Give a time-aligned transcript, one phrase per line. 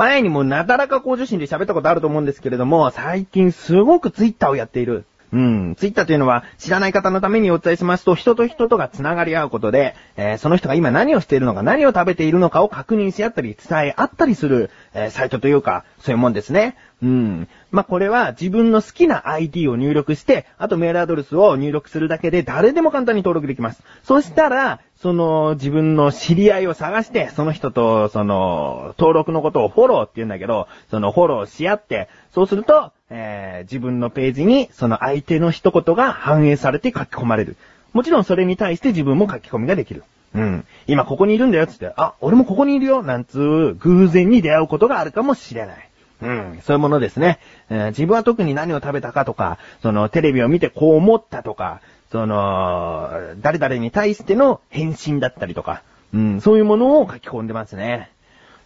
[0.00, 5.04] 前にもなだらか向上心で喋ったことあると思うんですけれども、最近すごくツイッターをやっている。
[5.30, 5.74] うん。
[5.76, 16.76] ツイッターというのは知らない方のためにお伝えしますと、人と人とが繋がり合うことで、えー、その人が今何をしているのか、何を食べているのかを確認し合ったり、伝え合ったりする、えー、サイトというか、そういうもんですね。
[17.02, 17.48] うん。
[17.70, 23.82] まあ、これは自分の好きな ID を入力して、あとメールアドレスを入力するだけで誰でも簡単に登録できます。
[24.02, 37.56] そしたら、その自分の知り合いを探して、その人とその登録のことをフォローって言うんだけど、そのフォローし合って、そうすると、えー、自分のページにその相手の一言が反映されて書き込まれる。
[37.94, 40.04] もちろんそれに対して自分も書き込みができる。
[40.34, 40.64] うん。
[40.86, 45.89] 今ここにいるんだよつって、あ、俺もここにいるよなんつう偶然に出会うことがあるかもしれない。
[46.22, 47.38] うん、そういうものですね。
[47.70, 51.80] えー、自分は特に何を食べたかとか、そのテレビを見てこう思ったとか、
[52.12, 58.10] その、誰々に対しての返信だったりとか、うん、そういうものを書き込んでますね。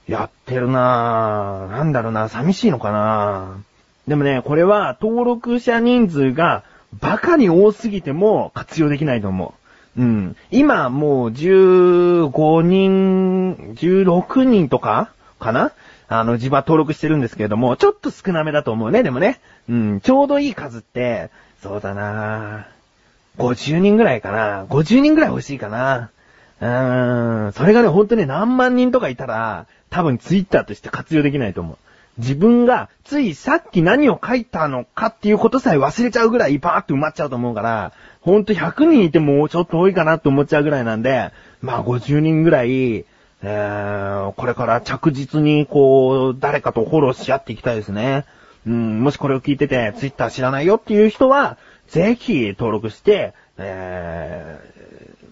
[0.08, 1.70] やってるなぁ。
[1.70, 6.64] なんだろうな、寂しいのかなぁでもね、これは登録者人数が
[7.00, 9.54] バカに多すぎても活用できないと思
[9.96, 10.02] う。
[10.02, 10.36] うん。
[10.50, 15.72] 今もう15人、16人とかかな？
[16.18, 19.40] あの、自分は登録してるんですけれども、ちょっと少なめだと思うね、でもね。
[19.68, 21.30] うん、ちょうどいい数って、
[21.62, 22.66] そうだな
[23.38, 26.10] 50人ぐらいかな ?50 人ぐらい欲しいかな
[26.60, 31.76] うーん、それがね、ほんとね、何万人とかいたら、多分ツイッターとして活用できないと思う。
[32.18, 43.04] 自分が、ついさっき何を書いたのかっていうことさえ忘れちゃうぐらいバーって埋まっちゃうと思うから、ほんと100人いてもちょっと多いかなって思っちゃうぐらいなんで、まあ50人ぐらい、
[43.46, 48.24] えー、これから着実にこう、誰かとフォローし合っていきたいですね。
[48.66, 54.58] うん、もしこれを聞いてて、ツイッター知らないよっていう人は、ぜひ登録して、え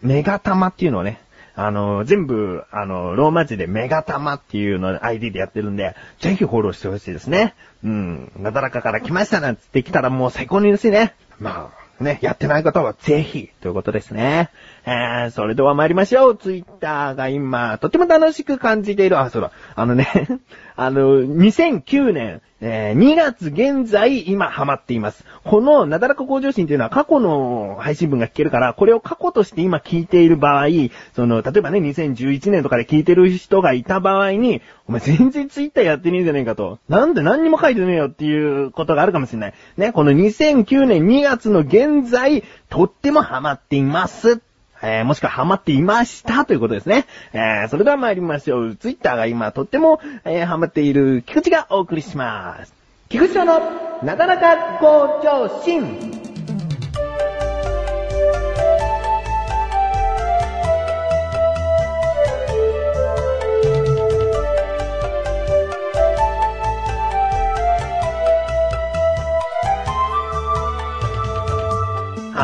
[0.02, 1.20] ー、メガタマっていうのをね、
[1.54, 7.54] あの、全部、あの、ローマ字でメガタマっていうの ID でやってるんで、ぜひフォローしてほしいですね。
[7.84, 11.14] うん、なだらかから来ましたなんつって来たらもう最高に嬉しいね。
[11.40, 14.50] まあ、ね、やってない方はぜひ、ということですね。
[14.84, 16.36] えー、それでは参りましょう。
[16.36, 19.18] ツイッターが今、とても楽しく感じている。
[19.18, 19.52] あ、そうだ。
[19.74, 20.06] あのね
[20.76, 25.24] あの、2009年、えー、2月現在、今ハマっています。
[25.42, 30.68] この、なだらか向上心っていうのは過去の配信文が聞けるから、これを過去として今聞いている場合、
[31.16, 36.78] その、例えばね、2011年とかで聞いてる人がいた場合に、お前全然ツイッターやってねえじゃねえかと。
[36.88, 39.54] なんで何にも書いてねえよっていうことがあるかもしれない。
[39.76, 44.40] ね、この2009年2月の現在、とってもハマっています。
[44.82, 47.06] えー、もしくはハマっていましたということですね。
[47.32, 48.76] えー、それでは参りましょう。
[48.76, 52.74] ツイッターが今とっても、えー、ハマっている菊池がお送りします。
[53.08, 53.60] 菊池の
[54.02, 56.21] なかなか向上心。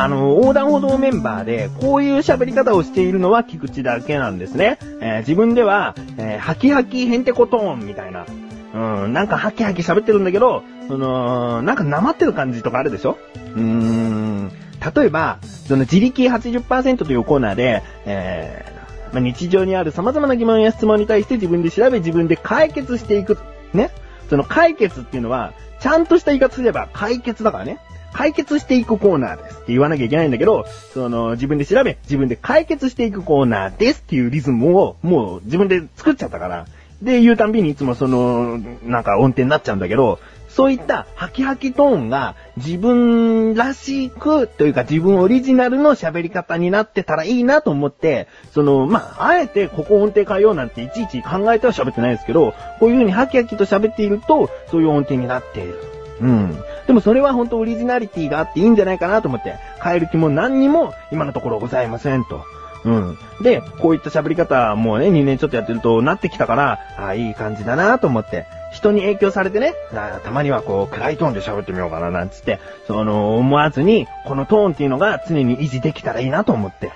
[0.01, 4.79] あの、横断歩道メンバーで、こういう喋り方をしているのは菊池だけなんですね。
[5.01, 8.25] えー、自分では、えー、ハキハキヘンテコトーンみたいな。
[8.73, 13.17] うん、なんかハキハキ喋ってるんだけど、その、なんか生ってる感じとかあるでしょ？
[13.35, 14.51] うーん。
[14.95, 23.37] 例えば、その自力80%というコーナーで、えー、まあ、日常にある様々な疑問や質問に対して自分で調べ自分で解決していく。
[23.73, 23.89] ね？
[24.29, 27.79] その解決っていうのは、ちゃんとした言い方すれば解決だからね。
[28.13, 36.65] 解決していくコーナーですって言わなきゃいけないんだけど、その、自分で調べ、自分で解決していくコーナーですっていうリズムを、もう自分で作っちゃったから、
[37.01, 40.19] で、言うたんびにいつもその、なんか音程になっちゃうんだけど、
[40.49, 55.75] そういったハキハキトーンが自分らしくというか自分オリジナルの喋り方になってたらいいなと思って、その、まあ、あえてここ音程変えようなんていちいち考えては喋ってないですけど、こういう風にハキハキと喋っていると、そういう音程になっている。
[56.21, 56.57] うん。
[56.89, 62.43] でもそれは本当オリジナリティがあっていいんじゃないかなと思って、変える気も何にも今のところございませんと。
[62.83, 63.17] うん。
[63.43, 69.75] で、こういった喋り方もうね、2年ちょっとやってるとなってきたから、ああ、いい感じだなと思って、人に影響されてね、
[70.23, 76.91] たまにはこう、暗いトーンで喋ってみようかななんつって、その、思わずに、このトーンっていうのが常に維持できたらいいなと思って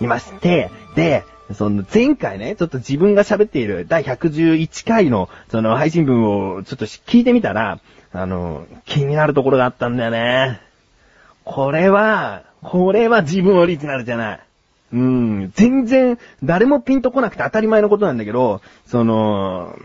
[0.00, 1.22] いまして、で、
[1.54, 7.78] その前回ね、ちょっと自分が喋っている第111回のその配信文をちょっと聞いてみたら、
[8.12, 10.60] あの、気になるところがあったんだよね。
[11.44, 14.40] これは、これは自分オリジナルじゃない。
[14.92, 19.76] うん、全然誰もピンとこなくて当たり前のことなんだけど、その、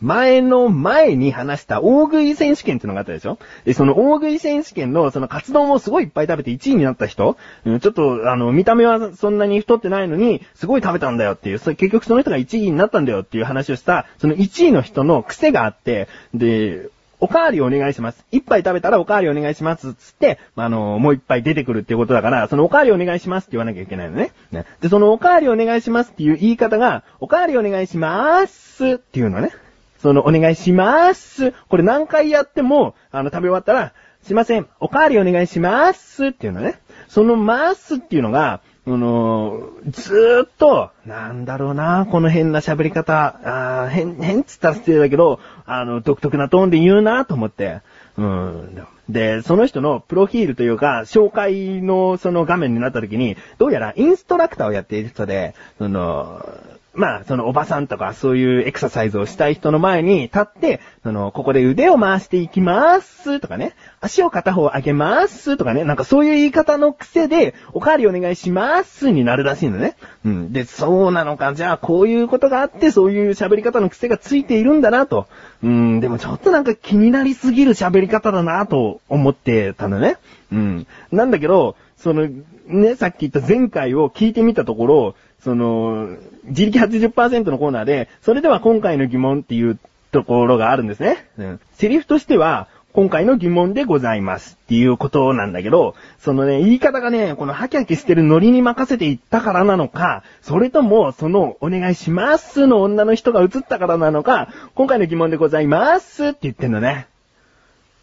[0.00, 3.38] 前の前に話した大食い選手権ってのがあったでしょ？
[3.64, 16.88] で、その大食い選手権のそのカツ丼をすごいいっぱい食べて1位になった人、うん、ちょっとあの、見た目はそんなに太ってないのに、すごい食べたんだよっていう、そ結局その人が1位になったんだよっていう話をした、その1位の人の癖があって、で、
[17.20, 18.24] おかわりお願いします。
[18.32, 19.94] 一杯食べたらおかわりお願いします。
[19.94, 24.32] つって、あの、もう一杯出てくるっていうことだから、そのおかわりお願いしますって言わなきゃいけないのね。
[24.52, 29.50] ねで、そのおかわりお願いしますっていう言い方が、おかわりお願いしまーすっていうのね。
[29.98, 31.52] その、お願いしまーす。
[31.68, 36.80] これ何回やっても、あの、食べ終わったら、すいません、おかわりお願いしまーすっていうのね。
[37.08, 38.60] そのまーすっていうのが、
[38.94, 47.82] あのずーっと、なんだろうな、この変な喋り方、あ変、変っつったら失礼だけど、あの、独特なトーンで言うなと思って。
[48.16, 48.86] うん。
[49.08, 56.44] で、その人のプロフィールというか、紹介のその画面になった時に、どうやらインストラクターをやっている人で、その、
[56.92, 69.96] まあ、そのおばさんとかそういうエクササイズをしたい人の前に立って、その、ここで腕を回していきますとかね、足を片方上げますとかね、なんかそういう言い方の癖で、おかわりお願いしますになるらしいのね。
[70.24, 70.52] うん。
[70.52, 75.28] で、そうなのか、じゃあこういうことがあって、そういう喋り方の癖がついているんだなと。
[75.62, 80.16] うん、でもちょっとなんか気になりすぎる喋り方だなと思ってたのね。
[80.50, 80.86] うん。
[81.12, 82.28] なんだけど、その、
[82.66, 89.78] ね、さっき言った前回を聞いてみたところ、その、自力80%のコーナーで、それでは今回の疑問っていう
[90.12, 91.26] ところがあるんですね。
[91.38, 91.60] うん。
[91.72, 107.06] セリフとしては、今回の疑問でございますっていうことなんだけど、そのね、言い方がね、このハキハキしてるノリに任せていったからなのか、それとも、その、お願いしますの女の人が映ったからなのか、今回の疑問でございますって言ってんのね。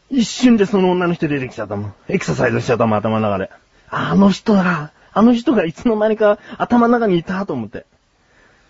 [0.09, 1.93] 一瞬でその女の人出てきちゃったもん。
[2.07, 3.51] エクササイズしちゃったもん、頭の中で。
[3.89, 4.91] あの人だ。
[5.17, 7.87] あの人がいつの間にか頭の中にいたと思って。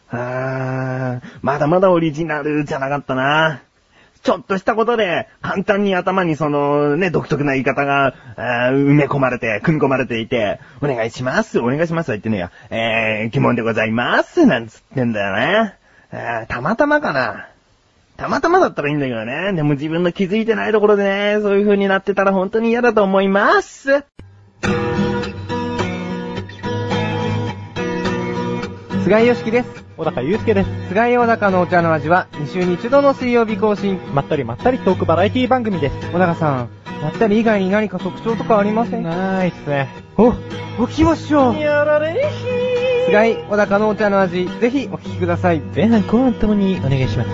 [0.09, 3.61] あー、まだまだオリジナルじゃなかったな。
[4.23, 12.51] ちょっとしたことで、簡単に頭にそのね、独特な言い方が、埋め込まれて、組み込まれていて、お願いします、お願いしますは言ってねえや。
[12.69, 15.75] えー、疑問でございます、なんつってんだよね。
[16.13, 17.49] えー、たまたまかな。
[18.15, 19.51] たまたまだったらいいんだけどね。
[19.51, 24.05] でも自分の気づいてないところでね、そういう風になってたら本当に嫌だと思います。
[29.07, 29.85] 菅井よしきです。
[29.95, 30.69] 小高祐介です。
[30.89, 33.97] 菅井小高のお茶の味は2週に1度の水曜日更新。
[34.13, 36.11] まったりまったりトークバラエティ番組です。
[36.11, 36.69] 小高さん、
[37.01, 39.03] まったり以外に何か特徴とかありません？
[39.03, 39.87] ないっすね。
[40.17, 40.33] お、お
[40.87, 41.57] 聞きましょう。
[41.57, 43.05] やられひー。
[43.05, 45.61] 菅井小高のお茶の味、ぜひお聞きください。
[45.73, 47.29] 前半後半ともにお願いします。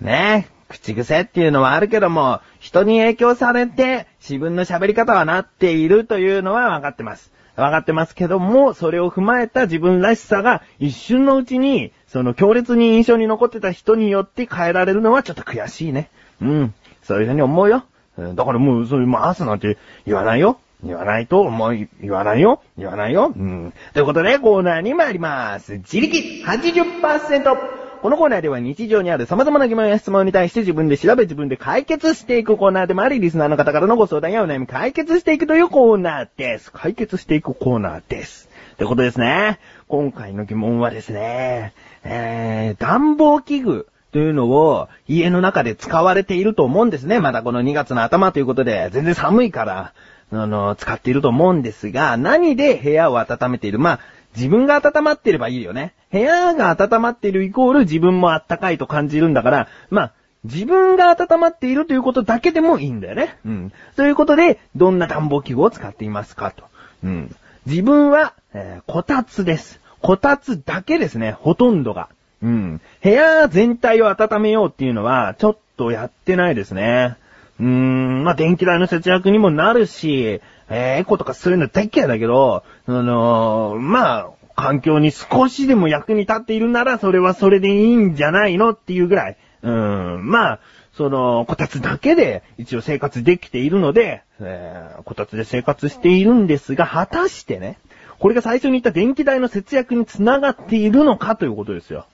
[0.00, 0.51] ねえ。
[0.72, 7.30] 口癖っていうのはあるけども、人に影響されて自分の喋り方はなっているというのは分かってます。
[7.54, 16.08] 分かってますけども、それを踏まえた自分らしさが一瞬のうちに、その強烈に印象に残ってた人によって変えられるのはちょっと悔しいね。
[16.40, 16.74] うん。
[17.02, 17.84] そういうふうに思うよ。
[18.16, 19.76] だからもう、そういう回すなんて
[20.06, 20.58] 言わないよ。
[20.82, 22.62] 言わないと思い、言わないよ。
[22.76, 23.32] 言わないよ。
[23.36, 23.72] うん。
[23.92, 25.74] ということで、コーナーに参ります。
[25.74, 27.81] 自力80%。
[28.02, 36.72] このコーナーでは日常にある様々な疑問や質問に対して自分で調べ自分で解決していくコーナーでもあり、リスナーの方からのご相談やお悩み解決していくというコーナーです。
[36.72, 38.48] 解決していくコーナーです。
[38.72, 39.60] ってことですね。
[39.86, 47.20] 今回の疑問はですね、えー、暖房器具というのを家の中で使われていると思うんですね。
[47.20, 49.92] まだこの2月の頭ということで、全然寒いから、
[50.32, 53.78] あの、使っていると思うんですが、何で部屋を温めている？
[53.78, 54.00] まあ、
[54.36, 55.94] 自分が温まってればいいよね。
[56.10, 60.12] 部屋が温まっているイコール自分も暖かいと感じるんだから、まあ、
[60.44, 63.38] 自分が温まっているということだけでもいいんだよね。
[63.44, 63.72] うん。
[63.96, 66.64] ということで、どんな暖房器具を使っていますかと。
[67.04, 67.36] うん。
[67.66, 69.80] 自分は、えー、こたつです。
[70.00, 72.08] こたつだけですね、ほとんどが。
[72.42, 72.80] うん。
[73.02, 77.16] 部屋全体を温めようっていうのは、ちょっとやってないですね。
[77.60, 80.40] うーん、まあ、電気代の節約にもなるし、
[80.72, 89.36] えー、エコとかそういうの大嫌いだけど、あのー、まあ、環境に少しでも役に立っているなら、それはそれでいいんじゃないのっていうぐらい。
[89.62, 90.60] うん、まあ、
[90.94, 97.78] その、こたつだけで一応生活できているので、えー、こたつで生活しているんですが、果たしてね、
[98.18, 102.06] これが最初に言った電気代の節約につながっているのかということですよ。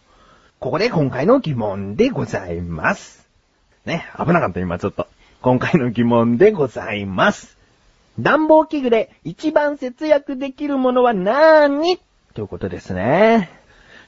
[0.59, 3.29] ここで今回の疑問でございます。
[3.85, 5.07] ね、危なかった今ちょっと。
[5.43, 7.58] 今回の疑問でございます。
[8.19, 11.99] 暖房器具で一番節約できるものは何？
[12.35, 13.51] ということですね。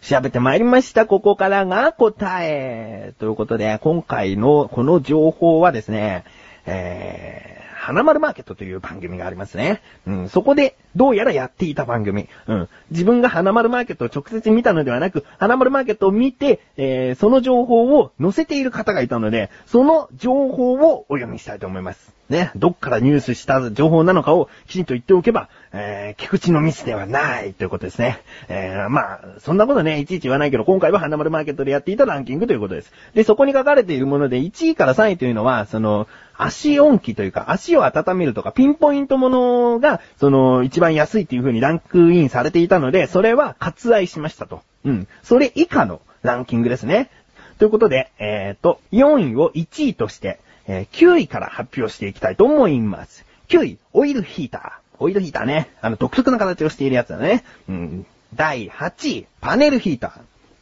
[0.01, 1.07] 調べてまいりました。
[1.07, 3.15] ここからが答え。
[3.19, 6.25] ということで、今回のこの情報はですね、
[6.67, 7.60] えー、
[7.91, 9.83] 花丸マーケットという番組がありますね。
[10.07, 12.29] うん、そこで、どうやらやっていた番組。
[12.47, 12.69] うん。
[12.93, 22.15] 自分が花丸マーケットを直接見たのではなく、花丸マーケットを見て、えー、その情報を載せている方がいたので、その情報をお読みしたいと思います。
[22.29, 28.23] ね、どっからニュースした情報なのかをきちんと言っておけば、えー、菊池のミスではないということですね。
[28.49, 32.93] えー、まあ、そんなことね、いちいち言わないけど、今回は花丸マーケットでやっていたランキングということです。
[33.15, 44.63] で、そこに書かれているもので、1位から3位というのは、その、足音機というか、足を温めるとか、ピンポイントものが、その、一番安いっていう風にランクインされていたので、それは割愛しましたと。
[44.85, 45.09] うん。
[45.23, 47.11] それ以下のランキングですね。
[47.59, 53.25] ということで、えっ、ー、と、4位を1位として、えー、9位から発表していきたいと思います。
[53.49, 54.90] 9位、オイルヒーター。
[55.01, 55.71] オイルヒーターね。
[55.81, 57.43] あの、独特な形をしているやつだね。
[57.69, 58.07] うん。
[58.35, 60.21] 第8位、パネルヒーター。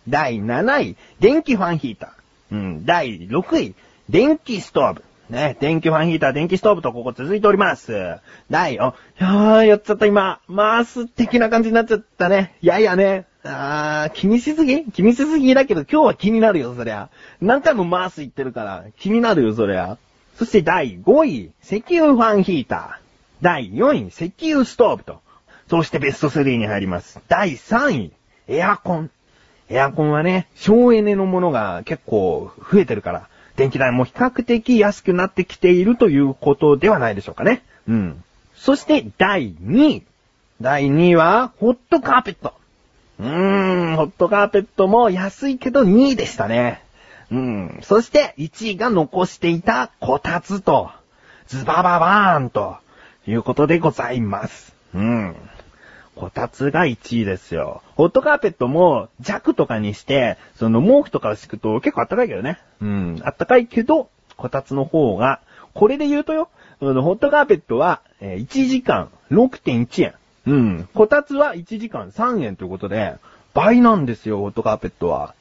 [0.08, 2.54] 第7位、電気ファンヒーター。
[2.54, 2.86] うん。
[2.86, 3.74] 第6位、
[4.08, 5.04] 電気ストーブ。
[5.28, 8.16] ね、電気ファンヒーター、電気ストーブとここ続いております。
[8.48, 12.54] 第、お、いやー、やっちゃった今、マース的な感じになっちゃったね。
[12.62, 13.26] いやいやね。
[13.44, 14.84] あー、気にしすぎ？
[14.86, 17.10] 気にしすぎだけど今日は気になるよ、そりゃ。
[17.42, 19.98] 何回もマース言ってるから、気になるよ、そりゃ。
[20.38, 23.07] そして第5位、石油ファンヒーター。
[23.40, 25.20] 第4位、石油ストーブと。
[25.68, 27.20] そしてベスト3に入ります。
[27.28, 28.12] 第3位、
[28.48, 29.10] エアコン。
[29.70, 37.62] エアコンはね、省エネのものが結構増えてるから、電気代も比較的安くなってきているということではないでしょうかね。
[37.86, 38.24] うん。
[38.54, 40.02] そして第2位。
[40.60, 42.54] 第2位は、ホットカーペット。
[43.20, 46.82] うーん、ホットカーペットも安いけど2位でしたね。
[47.30, 47.78] うん。
[47.82, 50.90] そして1位が残していたこたつと、
[51.46, 52.76] ズバババーンと
[53.28, 54.74] いうことでございます。
[54.94, 55.36] うん。
[56.16, 57.82] こたつが1位ですよ。
[57.94, 62.58] ホットカーペットも弱とかにして、その毛布とかを敷くと結構あったかいけどね。
[62.80, 63.20] うん。
[63.22, 64.08] あったかいけど、
[64.38, 65.40] こたつの方が、
[65.74, 66.48] これで言うとよ、
[66.80, 70.14] ホットカーペットは1時間6.1円。
[70.46, 70.88] うん。
[70.94, 73.16] こたつは1時間3円ということで、
[73.52, 75.34] 倍なんですよ、ホットカーペットは。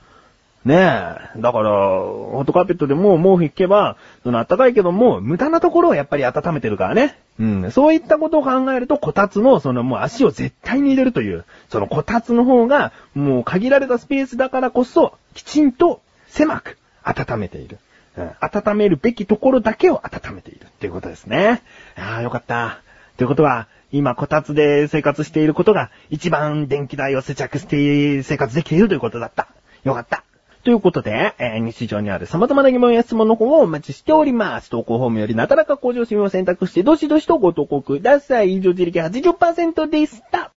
[0.68, 1.42] ねえ。
[1.42, 7.18] だから、ホットカーペットでも毛布引けば、その暖かいけども、無駄なところをやっぱり温めてるからね。
[7.40, 7.72] うん。
[7.72, 17.80] そういったことを考えると、こたつの、そのもう足を絶対に入れるという、そのこたつの方が、もう限られたスペースだからこそ、きちんと狭く温めている。
[18.18, 18.32] うん。
[18.42, 21.62] 温めるべきところだけを温めているっていうことですね。
[21.96, 22.80] ああ、よかった。
[23.16, 29.48] ということは、今、こたつで生活していることが、一番電気代を節約して生活できているということだった。
[29.86, 30.24] よかった。
[30.68, 34.70] ということで、えー、日常にある様々な疑問や質問の方をお待ちしております。
[34.70, 38.58] 投稿フォームよりなかなか向上心を選択して、どしどしとご投稿ください。
[38.58, 40.52] 以上、自力80%でした。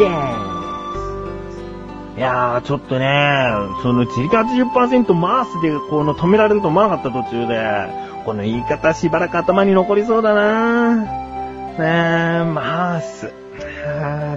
[0.00, 0.10] です。
[2.18, 3.52] いやー、ちょっとね、
[3.82, 11.06] その自力80%マースでこの止められると思わなかった途中で、この言い方しばらく頭に残りそうだなね
[11.78, 13.32] え、マース。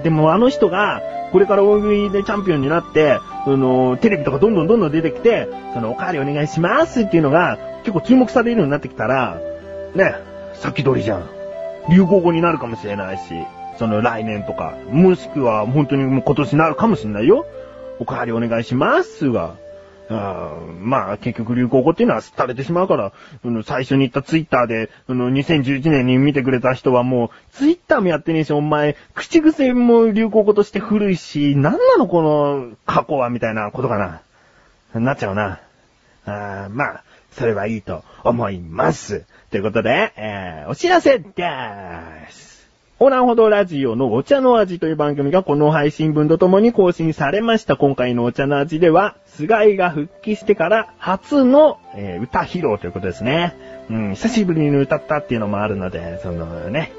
[0.04, 1.02] でもあの人が、
[1.32, 9.40] これから大食いでチャンピオンになって、その、テレビとかどんどんどんどん出てきて、その、おかわりお願いしますっていうのが、結構注目されるようになってきたら、
[9.96, 10.16] ね、
[10.54, 11.30] 先取りじゃん。
[11.90, 13.24] 流行語になるかもしれないし。
[13.78, 17.46] その来年とか、もしくは本当にもう今年になるかもしんないよ。
[18.00, 19.56] おかわりお願いしますが。
[20.10, 23.14] あまあ、結局流行語っていうのは廃れてしまうから、
[23.64, 35.00] 最初に言ったツイッターで、2011年に見てくれた人はもう、ツイッターもやってねえし、お前、口癖も流行語として古いし、なんなのこの過去は、みたいなことかな。
[35.00, 35.60] なっちゃうな。
[36.26, 39.26] あまあ、それはいいと思います。
[39.52, 42.53] ということで、えー、お知らせでーす。
[43.00, 47.76] ほらんほどラジオのお茶の味という番組がこの配信分とともに更新されました。
[47.76, 53.56] 今回のお茶の味では、菅井が復帰してから初の、えー、歌披露ということですね。
[53.90, 56.94] うん、久しぶりに歌ったっていうのもあるので、そのね、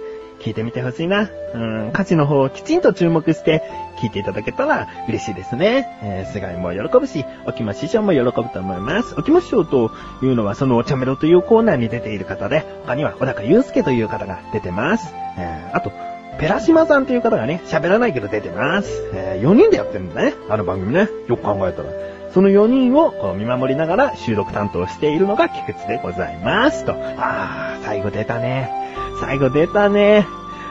[0.44, 1.30] 聞いてみてほしいな。
[1.54, 3.62] うん、歌詞の方をきちんと注目して
[3.98, 5.98] 聞いていただけたら嬉しいですね。
[6.02, 9.14] えー、菅井も喜ぶし、おきま師匠も喜ぶと思います。
[9.16, 9.90] おきま師匠と
[10.22, 15.14] いうのはそのお茶メロというコーナーに出ている方で、他には小高祐介という方が出てます。
[15.38, 15.90] えー、あと、
[16.38, 18.90] ペラシマさんという方がね、喋らないけど出てます。
[19.14, 20.34] えー、4人でやってるんだね。
[20.50, 21.08] あの番組ね。
[21.26, 21.88] よく考えたら。
[22.34, 26.84] その4人をこう見守りながら収録担当しているのが菊池でございます。
[26.84, 26.92] と。
[26.92, 28.84] あー、最後出たね。
[29.20, 30.26] 最後出たね。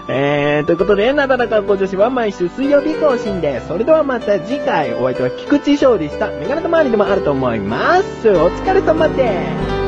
[0.08, 3.68] えー、ということで、なだらかご女子は毎週水曜日更新です。
[3.68, 8.30] それではまた次回、お相手は菊池勝利したメガネと周りでもあると思います。
[8.30, 9.83] お疲れ様です。